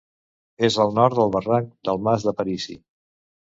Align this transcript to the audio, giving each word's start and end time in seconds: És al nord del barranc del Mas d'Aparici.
És 0.67 0.77
al 0.85 0.93
nord 1.01 1.19
del 1.19 1.29
barranc 1.37 1.69
del 1.91 2.03
Mas 2.09 2.27
d'Aparici. 2.31 2.81